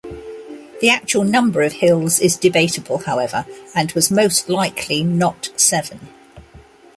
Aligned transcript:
The 0.81 0.89
actual 0.89 1.23
number 1.23 1.61
of 1.61 1.73
hills 1.73 2.19
is 2.19 2.35
debatable 2.35 3.03
however 3.05 3.45
and 3.75 3.91
was 3.91 4.09
most 4.09 4.49
likely 4.49 5.03
not 5.03 5.49
seven. 5.55 6.07